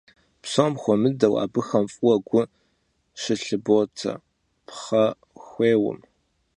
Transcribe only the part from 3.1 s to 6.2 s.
şılhıbote pxhexuêym.